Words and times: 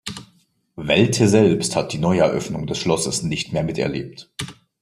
Velte 0.77 1.27
selbst 1.29 1.75
hat 1.75 1.93
die 1.93 1.99
Neueröffnung 1.99 2.65
des 2.65 2.79
Schlosses 2.79 3.21
nicht 3.21 3.53
mehr 3.53 3.61
miterlebt. 3.63 4.31